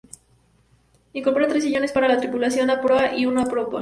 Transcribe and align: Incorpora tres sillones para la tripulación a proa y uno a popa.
Incorpora 1.13 1.47
tres 1.47 1.63
sillones 1.63 1.91
para 1.91 2.07
la 2.07 2.17
tripulación 2.17 2.71
a 2.71 2.81
proa 2.81 3.15
y 3.15 3.27
uno 3.27 3.43
a 3.43 3.45
popa. 3.45 3.69